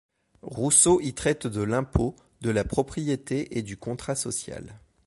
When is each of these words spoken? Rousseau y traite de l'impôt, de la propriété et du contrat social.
Rousseau 0.41 0.99
y 0.99 1.13
traite 1.13 1.45
de 1.45 1.61
l'impôt, 1.61 2.15
de 2.41 2.49
la 2.49 2.63
propriété 2.63 3.55
et 3.55 3.61
du 3.61 3.77
contrat 3.77 4.15
social. 4.15 4.79